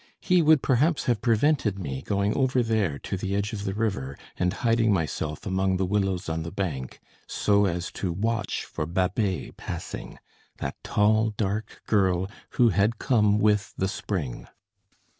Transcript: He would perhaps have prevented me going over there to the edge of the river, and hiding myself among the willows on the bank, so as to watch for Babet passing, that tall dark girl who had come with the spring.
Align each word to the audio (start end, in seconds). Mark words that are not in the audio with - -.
He 0.21 0.41
would 0.41 0.63
perhaps 0.63 1.03
have 1.03 1.21
prevented 1.21 1.77
me 1.77 2.01
going 2.01 2.33
over 2.35 2.63
there 2.63 2.97
to 2.97 3.15
the 3.15 3.35
edge 3.35 3.53
of 3.53 3.65
the 3.65 3.75
river, 3.75 4.17
and 4.35 4.51
hiding 4.51 4.91
myself 4.91 5.45
among 5.45 5.77
the 5.77 5.85
willows 5.85 6.27
on 6.27 6.41
the 6.41 6.49
bank, 6.51 6.99
so 7.27 7.67
as 7.67 7.91
to 7.91 8.11
watch 8.11 8.65
for 8.65 8.87
Babet 8.87 9.57
passing, 9.57 10.17
that 10.57 10.75
tall 10.83 11.35
dark 11.37 11.83
girl 11.85 12.31
who 12.57 12.69
had 12.69 12.97
come 12.97 13.37
with 13.37 13.75
the 13.77 13.87
spring. 13.87 14.47